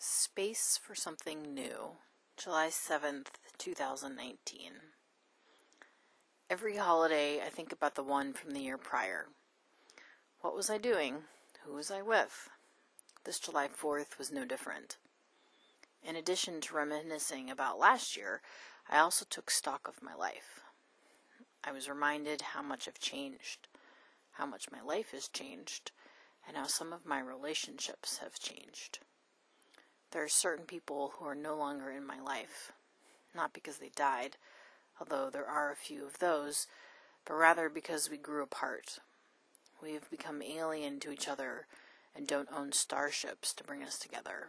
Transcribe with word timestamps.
Space 0.00 0.78
for 0.80 0.94
Something 0.94 1.52
New, 1.52 1.96
July 2.36 2.68
7th, 2.68 3.30
2019. 3.58 4.70
Every 6.48 6.76
holiday, 6.76 7.40
I 7.44 7.48
think 7.48 7.72
about 7.72 7.96
the 7.96 8.04
one 8.04 8.32
from 8.32 8.52
the 8.52 8.60
year 8.60 8.78
prior. 8.78 9.26
What 10.40 10.54
was 10.54 10.70
I 10.70 10.78
doing? 10.78 11.24
Who 11.64 11.74
was 11.74 11.90
I 11.90 12.02
with? 12.02 12.48
This 13.24 13.40
July 13.40 13.66
4th 13.66 14.18
was 14.18 14.30
no 14.30 14.44
different. 14.44 14.98
In 16.04 16.14
addition 16.14 16.60
to 16.60 16.76
reminiscing 16.76 17.50
about 17.50 17.80
last 17.80 18.16
year, 18.16 18.40
I 18.88 19.00
also 19.00 19.26
took 19.28 19.50
stock 19.50 19.88
of 19.88 20.00
my 20.00 20.14
life. 20.14 20.60
I 21.64 21.72
was 21.72 21.88
reminded 21.88 22.42
how 22.42 22.62
much 22.62 22.86
I've 22.86 23.00
changed, 23.00 23.66
how 24.34 24.46
much 24.46 24.70
my 24.70 24.80
life 24.80 25.10
has 25.10 25.26
changed, 25.26 25.90
and 26.46 26.56
how 26.56 26.68
some 26.68 26.92
of 26.92 27.04
my 27.04 27.18
relationships 27.18 28.18
have 28.18 28.38
changed. 28.38 29.00
There 30.10 30.24
are 30.24 30.28
certain 30.28 30.64
people 30.64 31.12
who 31.16 31.26
are 31.26 31.34
no 31.34 31.54
longer 31.54 31.90
in 31.90 32.06
my 32.06 32.18
life, 32.18 32.72
not 33.34 33.52
because 33.52 33.76
they 33.76 33.90
died, 33.94 34.36
although 34.98 35.28
there 35.28 35.46
are 35.46 35.70
a 35.70 35.76
few 35.76 36.06
of 36.06 36.18
those, 36.18 36.66
but 37.26 37.34
rather 37.34 37.68
because 37.68 38.08
we 38.08 38.16
grew 38.16 38.42
apart. 38.42 39.00
We 39.82 39.92
have 39.92 40.10
become 40.10 40.42
alien 40.42 40.98
to 41.00 41.12
each 41.12 41.28
other 41.28 41.66
and 42.16 42.26
don't 42.26 42.48
own 42.50 42.72
starships 42.72 43.52
to 43.54 43.64
bring 43.64 43.82
us 43.82 43.98
together. 43.98 44.48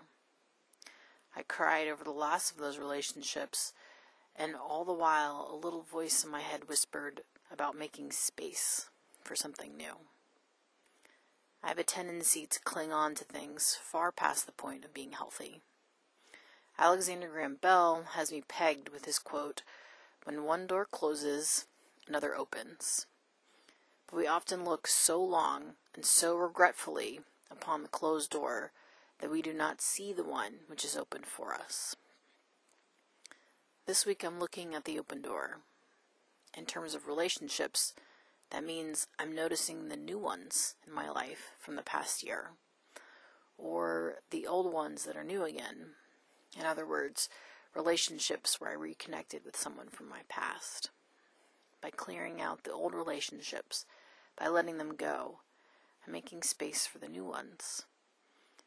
I 1.36 1.44
cried 1.44 1.88
over 1.88 2.04
the 2.04 2.12
loss 2.12 2.52
of 2.52 2.58
those 2.58 2.80
relationships, 2.80 3.74
and 4.36 4.56
all 4.56 4.86
the 4.86 4.94
while 4.94 5.50
a 5.52 5.56
little 5.56 5.84
voice 5.84 6.24
in 6.24 6.32
my 6.32 6.42
head 6.42 6.68
whispered 6.68 7.22
about 7.52 7.78
making 7.78 8.12
space 8.12 8.90
for 9.22 9.36
something 9.36 9.76
new. 9.76 9.94
I 11.70 11.74
have 11.74 11.78
a 11.78 11.84
tendency 11.84 12.48
to 12.48 12.60
cling 12.62 12.92
on 12.92 13.14
to 13.14 13.24
things 13.24 13.78
far 13.80 14.12
past 14.12 14.48
the 14.48 14.52
point 14.52 14.84
of 14.84 14.92
being 14.92 15.12
healthy. 15.12 15.62
Alexander 16.80 17.28
Graham 17.28 17.58
Bell 17.62 18.06
has 18.14 18.32
me 18.32 18.42
pegged 18.42 18.90
with 18.90 19.06
his 19.06 19.20
quote 19.20 19.62
When 20.24 20.46
one 20.46 20.66
door 20.66 20.88
closes, 20.90 21.68
another 22.08 22.36
opens. 22.36 23.06
But 24.08 24.18
we 24.18 24.26
often 24.26 24.66
look 24.66 24.88
so 24.88 25.24
long 25.24 25.74
and 25.94 26.04
so 26.04 26.36
regretfully 26.36 27.20
upon 27.52 27.84
the 27.84 27.90
closed 27.90 28.32
door 28.32 28.72
that 29.20 29.30
we 29.30 29.44
do 29.44 29.54
not 29.54 29.80
see 29.80 30.12
the 30.12 30.24
one 30.24 30.62
which 30.66 30.84
is 30.84 30.98
opened 30.98 31.28
for 31.28 31.54
us. 31.54 31.96
This 33.86 34.08
week 34.08 34.24
I'm 34.24 34.40
looking 34.40 34.74
at 34.74 34.86
the 34.86 34.98
open 34.98 35.22
door. 35.22 35.60
In 36.58 36.66
terms 36.66 36.96
of 36.96 37.06
relationships, 37.06 37.94
that 38.52 38.64
means 38.64 39.08
I'm 39.20 39.34
noticing 39.34 39.88
the 39.88 39.98
new 39.98 40.18
ones 40.18 40.76
in 40.88 40.94
my 40.94 41.10
life 41.10 41.52
from 41.60 41.76
the 41.76 41.84
past 41.84 42.24
year, 42.24 42.52
or 43.58 44.16
the 44.32 44.48
old 44.48 44.74
ones 44.74 45.06
that 45.06 45.16
are 45.16 45.24
new 45.24 45.44
again. 45.44 45.92
In 46.60 46.66
other 46.66 46.88
words, 46.88 47.30
relationships 47.76 48.60
where 48.60 48.72
I 48.72 48.74
reconnected 48.74 49.46
with 49.46 49.56
someone 49.56 49.90
from 49.90 50.10
my 50.10 50.22
past. 50.28 50.90
By 51.82 51.92
clearing 51.92 52.42
out 52.42 52.64
the 52.64 52.74
old 52.74 52.94
relationships, 52.94 53.86
by 54.38 54.48
letting 54.48 54.78
them 54.78 54.96
go, 54.96 55.40
I'm 56.06 56.14
making 56.14 56.42
space 56.42 56.88
for 56.88 56.98
the 56.98 57.08
new 57.08 57.24
ones. 57.24 57.84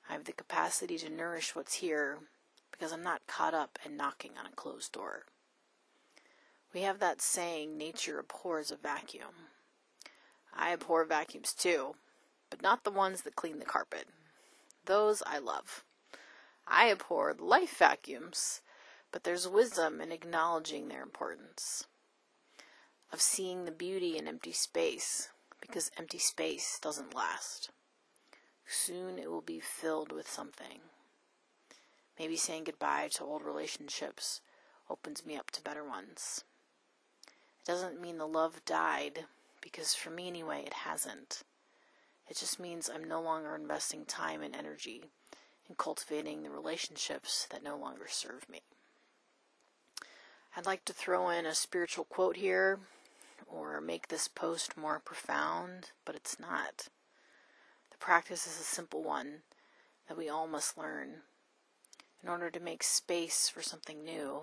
I 0.09 0.13
have 0.13 0.25
the 0.25 0.33
capacity 0.33 0.97
to 0.99 1.11
nourish 1.11 1.55
what's 1.55 1.75
here 1.75 2.21
because 2.71 2.93
I'm 2.93 3.03
not 3.03 3.27
caught 3.27 3.55
up 3.55 3.79
and 3.85 3.97
knocking 3.97 4.33
on 4.39 4.47
a 4.47 4.55
closed 4.55 4.93
door. 4.93 5.25
We 6.73 6.83
have 6.83 7.01
that 7.01 7.21
saying, 7.21 7.77
nature 7.77 8.19
abhors 8.19 8.71
a 8.71 8.77
vacuum. 8.77 9.51
I 10.55 10.73
abhor 10.73 11.05
vacuums 11.05 11.55
too, 11.55 11.95
but 12.51 12.63
not 12.63 12.85
the 12.85 12.91
ones 12.91 13.23
that 13.23 13.37
clean 13.37 13.59
the 13.59 13.65
carpet. 13.65 14.07
Those 14.85 15.23
I 15.27 15.39
love. 15.39 15.85
I 16.67 16.91
abhor 16.91 17.35
life 17.39 17.77
vacuums, 17.79 18.61
but 19.11 19.25
there's 19.25 19.49
wisdom 19.49 20.01
in 20.01 20.13
acknowledging 20.13 20.89
their 20.89 21.03
importance. 21.03 21.87
Of 23.13 23.21
seeing 23.21 23.65
the 23.65 23.73
beauty 23.73 24.17
in 24.17 24.27
empty 24.27 24.53
space, 24.53 25.29
because 25.61 25.91
empty 25.99 26.19
space 26.19 26.79
doesn't 26.81 27.15
last. 27.15 27.71
Soon 28.67 29.19
it 29.19 29.31
will 29.31 29.43
be 29.43 29.61
filled 29.61 30.13
with 30.13 30.31
something. 30.31 30.81
Maybe 32.19 32.37
saying 32.37 32.65
goodbye 32.65 33.09
to 33.15 33.25
old 33.25 33.43
relationships 33.43 34.41
opens 34.89 35.25
me 35.27 35.37
up 35.37 35.51
to 35.53 35.63
better 35.63 35.85
ones. 35.85 36.45
It 37.27 37.67
doesn't 37.67 38.01
mean 38.01 38.19
the 38.19 38.27
love 38.27 38.65
died, 38.65 39.27
because 39.63 39.95
for 39.95 40.11
me 40.11 40.27
anyway, 40.27 40.65
it 40.67 40.75
hasn't. 40.75 41.43
It 42.29 42.37
just 42.37 42.61
means 42.61 42.91
I'm 42.91 43.05
no 43.05 43.23
longer 43.23 43.55
investing 43.55 44.05
time 44.05 44.43
and 44.43 44.55
energy 44.55 45.05
in 45.69 45.77
cultivating 45.77 46.43
the 46.43 46.51
relationships 46.51 47.47
that 47.51 47.63
no 47.63 47.79
longer 47.79 48.07
serve 48.09 48.49
me. 48.49 48.61
I'd 50.57 50.67
like 50.67 50.85
to 50.85 50.93
throw 50.93 51.31
in 51.31 51.47
a 51.47 51.55
spiritual 51.55 52.05
quote 52.05 52.37
here 52.37 52.81
or 53.47 53.81
make 53.81 54.09
this 54.09 54.29
post 54.29 54.77
more 54.77 55.01
profound, 55.03 55.93
but 56.05 56.15
it's 56.15 56.39
not. 56.39 56.89
The 57.91 57.99
practice 57.99 58.47
is 58.47 58.61
a 58.61 58.65
simple 58.65 59.03
one 59.03 59.43
that 60.09 60.19
we 60.19 60.29
all 60.29 60.47
must 60.47 60.77
learn. 60.77 61.23
In 62.23 62.29
order 62.29 62.51
to 62.51 62.61
make 62.61 62.83
space 62.83 63.49
for 63.49 63.63
something 63.63 64.05
new, 64.05 64.43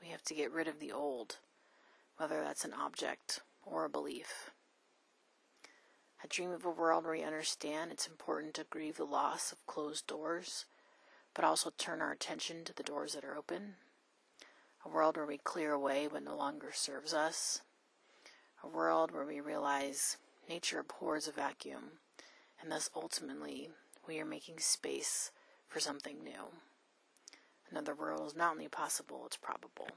we 0.00 0.08
have 0.08 0.22
to 0.24 0.34
get 0.34 0.52
rid 0.52 0.68
of 0.68 0.78
the 0.78 0.92
old, 0.92 1.36
whether 2.16 2.42
that's 2.42 2.64
an 2.64 2.72
object 2.72 3.40
or 3.64 3.84
a 3.84 3.90
belief. 3.90 4.50
I 6.22 6.26
dream 6.28 6.50
of 6.50 6.64
a 6.64 6.70
world 6.70 7.04
where 7.04 7.14
we 7.14 7.22
understand 7.22 7.90
it's 7.90 8.06
important 8.06 8.54
to 8.54 8.66
grieve 8.68 8.96
the 8.96 9.04
loss 9.04 9.52
of 9.52 9.66
closed 9.66 10.06
doors, 10.06 10.66
but 11.34 11.44
also 11.44 11.72
turn 11.78 12.02
our 12.02 12.12
attention 12.12 12.64
to 12.64 12.74
the 12.74 12.82
doors 12.82 13.14
that 13.14 13.24
are 13.24 13.36
open. 13.36 13.74
A 14.84 14.88
world 14.88 15.16
where 15.16 15.26
we 15.26 15.38
clear 15.38 15.72
away 15.72 16.08
what 16.08 16.22
no 16.22 16.36
longer 16.36 16.70
serves 16.72 17.14
us. 17.14 17.62
A 18.62 18.68
world 18.68 19.12
where 19.12 19.24
we 19.24 19.40
realize 19.40 20.18
nature 20.48 20.80
abhors 20.80 21.26
a 21.26 21.32
vacuum, 21.32 21.84
and 22.60 22.70
thus 22.70 22.90
ultimately 22.94 23.70
we 24.06 24.18
are 24.20 24.26
making 24.26 24.58
space 24.58 25.30
for 25.68 25.80
something 25.80 26.22
new. 26.22 26.48
Another 27.70 27.94
world 27.94 28.26
is 28.26 28.36
not 28.36 28.52
only 28.52 28.68
possible, 28.68 29.22
it's 29.26 29.36
probable. 29.36 29.88